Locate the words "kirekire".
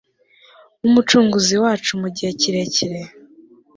2.39-2.99